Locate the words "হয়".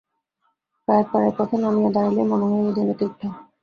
2.49-2.63